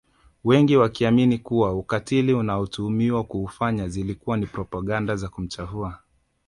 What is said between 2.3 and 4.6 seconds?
anaotuhumiwa kuufanya zilikuwa ni